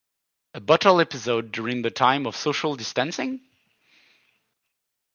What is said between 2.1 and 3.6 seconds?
of social distancing?